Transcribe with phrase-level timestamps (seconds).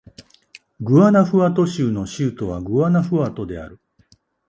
[0.79, 3.79] グアナフアト州の州都はグアナフアトである